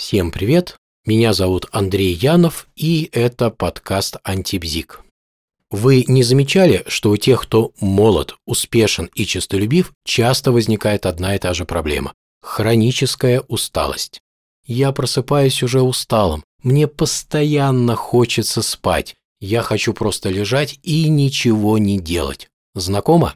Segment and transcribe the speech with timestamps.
[0.00, 0.76] Всем привет!
[1.04, 5.02] Меня зовут Андрей Янов, и это подкаст «Антибзик».
[5.70, 11.38] Вы не замечали, что у тех, кто молод, успешен и честолюбив, часто возникает одна и
[11.38, 14.22] та же проблема– хроническая усталость.
[14.64, 22.00] Я просыпаюсь уже усталым, мне постоянно хочется спать, я хочу просто лежать и ничего не
[22.00, 22.48] делать.
[22.74, 23.34] Знакомо?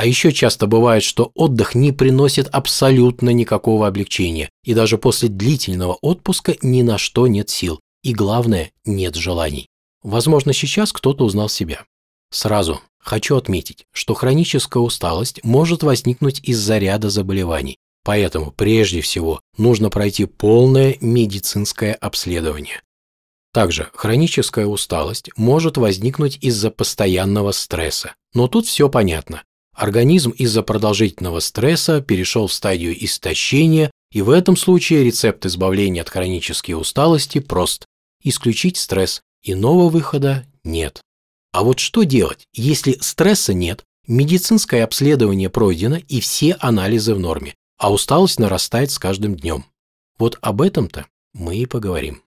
[0.00, 5.98] А еще часто бывает, что отдых не приносит абсолютно никакого облегчения, и даже после длительного
[6.00, 9.66] отпуска ни на что нет сил, и главное, нет желаний.
[10.02, 11.84] Возможно, сейчас кто-то узнал себя.
[12.30, 19.90] Сразу хочу отметить, что хроническая усталость может возникнуть из-за ряда заболеваний, поэтому прежде всего нужно
[19.90, 22.80] пройти полное медицинское обследование.
[23.52, 29.42] Также хроническая усталость может возникнуть из-за постоянного стресса, но тут все понятно.
[29.74, 36.08] Организм из-за продолжительного стресса перешел в стадию истощения, и в этом случае рецепт избавления от
[36.08, 37.84] хронической усталости прост–
[38.22, 41.00] исключить стресс, иного выхода нет.
[41.52, 47.54] А вот что делать, если стресса нет, медицинское обследование пройдено и все анализы в норме,
[47.78, 49.64] а усталость нарастает с каждым днем?
[50.18, 52.22] Вот об этом-то мы и поговорим.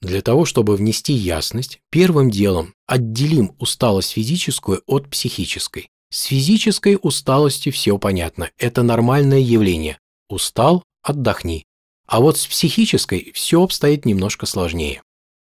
[0.00, 5.88] Для того, чтобы внести ясность, первым делом отделим усталость физическую от психической.
[6.14, 9.98] С физической усталостью все понятно, это нормальное явление.
[10.28, 11.64] Устал– отдохни.
[12.06, 15.02] А вот с психической все обстоит немножко сложнее.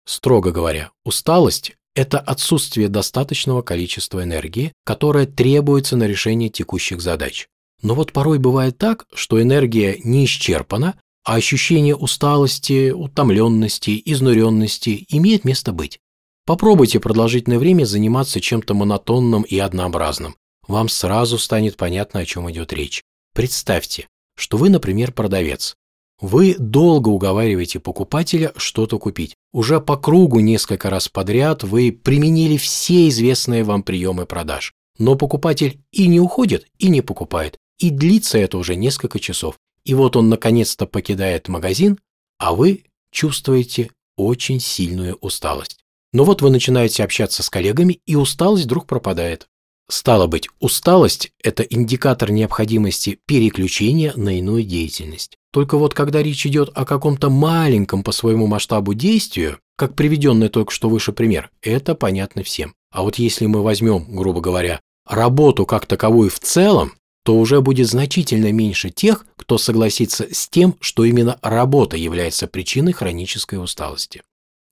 [0.06, 7.48] Строго говоря, усталость– это отсутствие достаточного количества энергии, которая требуется на решение текущих задач.
[7.82, 15.44] Но вот порой бывает так, что энергия не исчерпана, а ощущение усталости, утомленности, изнуренности имеет
[15.44, 15.98] место быть.
[16.46, 22.72] Попробуйте продолжительное время заниматься чем-то монотонным и однообразным вам сразу станет понятно, о чем идет
[22.72, 23.02] речь.
[23.34, 25.74] Представьте, что вы, например, продавец.
[26.20, 29.34] Вы долго уговариваете покупателя что-то купить.
[29.52, 34.72] Уже по кругу несколько раз подряд вы применили все известные вам приемы продаж.
[34.98, 37.58] Но покупатель и не уходит, и не покупает.
[37.78, 39.58] И длится это уже несколько часов.
[39.84, 41.98] И вот он наконец-то покидает магазин,
[42.38, 45.78] а вы чувствуете очень сильную усталость.
[46.12, 49.48] Но вот вы начинаете общаться с коллегами, и усталость вдруг пропадает.
[49.88, 55.36] Стало быть, усталость– это индикатор необходимости переключения на иную деятельность.
[55.52, 60.72] Только вот когда речь идет о каком-то маленьком по своему масштабу действию, как приведенный только
[60.72, 62.74] что выше пример, это понятно всем.
[62.90, 66.92] А вот если мы возьмем, грубо говоря, работу как таковую в целом,
[67.24, 72.92] то уже будет значительно меньше тех, кто согласится с тем, что именно работа является причиной
[72.92, 74.22] хронической усталости.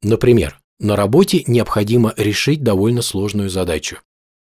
[0.03, 3.99] Например, на работе необходимо решить довольно сложную задачу.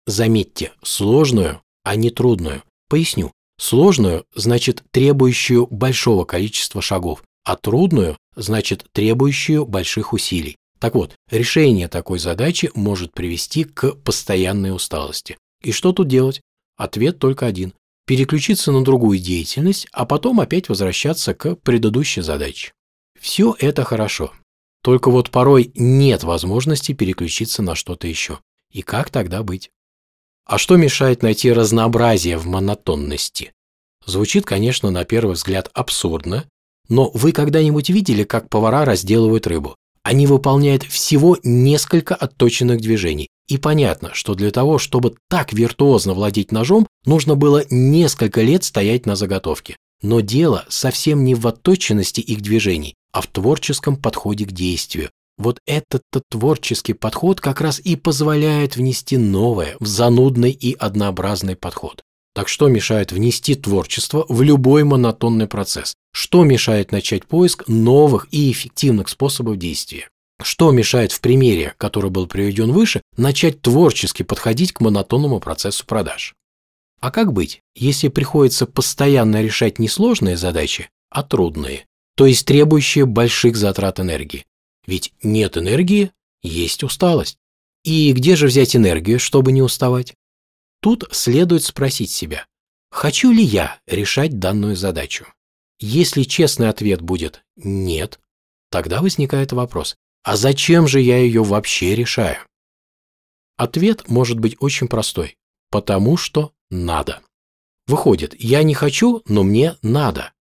[0.05, 2.63] Заметьте, сложную, а не трудную.
[2.89, 3.31] Поясню.
[3.57, 10.57] Сложную значит требующую большого количества шагов, а трудную значит требующую больших усилий.
[10.79, 15.37] Так вот, решение такой задачи может привести к постоянной усталости.
[15.63, 16.41] И что тут делать?
[16.77, 17.73] Ответ только один.
[18.05, 22.73] Переключиться на другую деятельность, а потом опять возвращаться к предыдущей задаче.
[23.19, 24.33] Все это хорошо.
[24.83, 28.39] Только вот порой нет возможности переключиться на что-то еще.
[28.71, 29.71] И как тогда быть?
[30.45, 33.51] А что мешает найти разнообразие в монотонности?
[34.05, 36.45] Звучит, конечно, на первый взгляд абсурдно,
[36.87, 39.75] но вы когда-нибудь видели, как повара разделывают рыбу?
[40.03, 43.27] Они выполняют всего несколько отточенных движений.
[43.47, 49.07] И понятно, что для того, чтобы так виртуозно владеть ножом, нужно было несколько лет стоять
[49.07, 49.77] на заготовке.
[50.03, 55.59] Но дело совсем не в отточенности их движений, а в творческом подходе к действию, вот
[55.65, 62.03] этот творческий подход как раз и позволяет внести новое в занудный и однообразный подход.
[62.33, 65.95] Так что мешает внести творчество в любой монотонный процесс?
[66.11, 70.09] Что мешает начать поиск новых и эффективных способов действия?
[70.43, 76.33] Что мешает в примере, который был приведен выше, начать творчески подходить к монотонному процессу продаж?
[76.99, 81.85] А как быть, если приходится постоянно решать не сложные задачи, а трудные,
[82.17, 84.45] то есть требующие больших затрат энергии?
[84.85, 86.11] Ведь нет энергии,
[86.41, 87.37] есть усталость.
[87.83, 90.15] И где же взять энергию, чтобы не уставать?
[90.81, 92.45] Тут следует спросить себя,
[92.89, 95.25] хочу ли я решать данную задачу?
[95.79, 98.19] Если честный ответ будет «нет»,
[98.69, 102.37] тогда возникает вопрос, а зачем же я ее вообще решаю?
[103.57, 105.37] Ответ может быть очень простой,
[105.69, 107.21] потому что надо.
[107.87, 110.33] Выходит, я не хочу, но мне надо.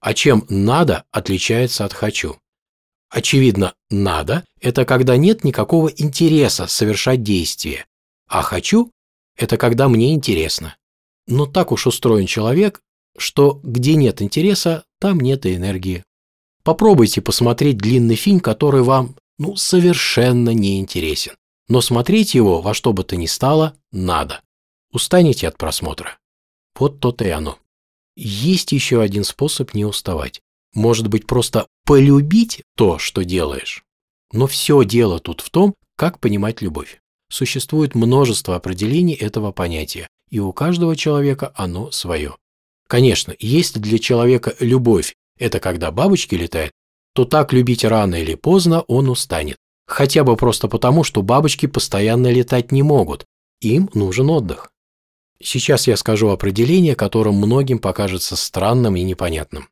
[0.00, 2.41] А чем надо отличается от хочу?
[3.12, 7.84] Очевидно, надо– это когда нет никакого интереса совершать действие,
[8.26, 8.90] а хочу–
[9.36, 10.76] это когда мне интересно.
[11.26, 12.80] Но так уж устроен человек,
[13.18, 16.04] что где нет интереса, там нет и энергии.
[16.64, 21.34] Попробуйте посмотреть длинный фильм, который вам ну, совершенно не интересен.
[21.68, 24.40] Но смотреть его во что бы то ни стало надо.
[24.90, 26.18] Устанете от просмотра.
[26.78, 27.58] Вот то-то и оно.
[28.16, 30.40] Есть еще один способ не уставать.
[30.74, 33.84] Может быть, просто полюбить то, что делаешь.
[34.32, 37.00] Но все дело тут в том, как понимать любовь.
[37.30, 42.36] Существует множество определений этого понятия, и у каждого человека оно свое.
[42.88, 46.72] Конечно, если для человека любовь– это когда бабочки летают,
[47.14, 49.56] то так любить рано или поздно он устанет.
[49.86, 53.24] Хотя бы просто потому, что бабочки постоянно летать не могут.
[53.60, 54.70] Им нужен отдых.
[55.42, 59.68] Сейчас я скажу определение, которое многим покажется странным и непонятным.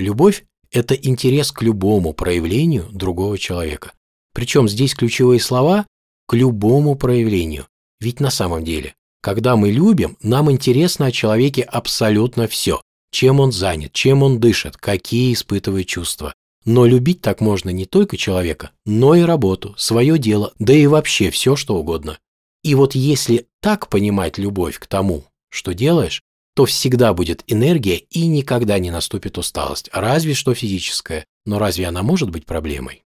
[0.00, 3.92] Любовь– это интерес к любому проявлению другого человека.
[4.32, 5.86] Причем здесь ключевые слова
[6.26, 7.66] «к любому проявлению».
[8.00, 12.80] Ведь на самом деле, когда мы любим, нам интересно о человеке абсолютно все.
[13.12, 16.32] Чем он занят, чем он дышит, какие испытывает чувства.
[16.64, 21.30] Но любить так можно не только человека, но и работу, свое дело, да и вообще
[21.30, 22.18] все, что угодно.
[22.62, 26.22] И вот если так понимать любовь к тому, что делаешь,
[26.60, 31.24] то всегда будет энергия и никогда не наступит усталость, разве что физическая.
[31.46, 33.02] Но разве она может быть проблемой?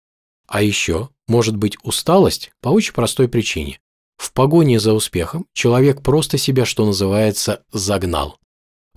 [0.47, 3.81] А еще может быть усталость по очень простой причине.
[4.19, 8.38] В погоне за успехом человек просто себя, что называется, загнал.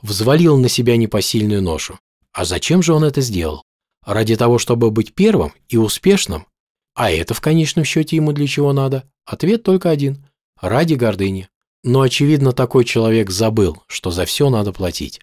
[0.04, 1.98] Взвалил на себя непосильную ношу.
[2.32, 3.64] А зачем же он это сделал?
[4.06, 6.46] Ради того, чтобы быть первым и успешным?
[6.94, 9.10] А это в конечном счете ему для чего надо?
[9.26, 10.28] Ответ только один–
[10.62, 11.50] ради гордыни.
[11.84, 15.20] Но, очевидно, такой человек забыл, что за все надо платить.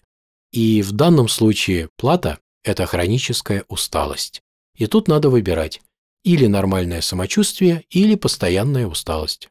[0.53, 4.43] И в данном случае плата– это хроническая усталость.
[4.77, 5.81] И тут надо выбирать–
[6.23, 9.49] или нормальное самочувствие, или постоянная усталость.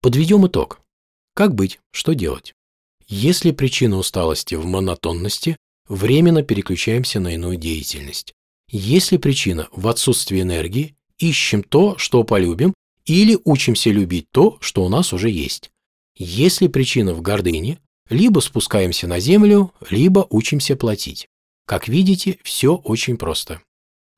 [0.00, 0.80] Подведем итог.
[1.34, 2.54] Как быть, что делать?
[3.08, 5.56] Если причина усталости в монотонности,
[5.88, 8.32] временно переключаемся на иную деятельность.
[8.70, 14.88] Если причина в отсутствии энергии, ищем то, что полюбим, или учимся любить то, что у
[14.88, 15.71] нас уже есть.
[16.16, 17.78] Если причина в гордыне,
[18.08, 21.28] либо спускаемся на землю, либо учимся платить.
[21.66, 23.62] Как видите, все очень просто.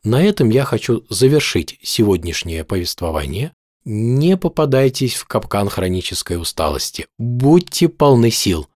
[0.02, 3.52] На этом я хочу завершить сегодняшнее повествование.
[3.85, 7.06] Не попадайтесь в капкан хронической усталости.
[7.19, 8.69] Будьте полны сил.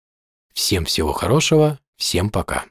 [0.53, 2.64] Всем всего хорошего, всем пока.